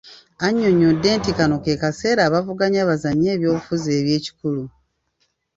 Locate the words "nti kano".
1.19-1.55